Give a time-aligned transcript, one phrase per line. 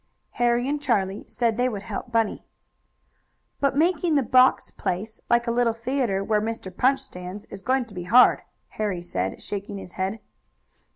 [0.31, 2.43] Harry and Charlie said they would help Bunny.
[3.59, 6.75] "But making the box place, like a little theatre, where Mr.
[6.75, 8.41] Punch stands, is going to be hard,"
[8.81, 10.19] Harry said, shaking his head.